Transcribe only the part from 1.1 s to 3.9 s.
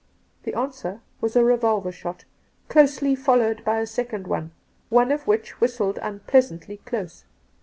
was a revolver shot, closely followed by a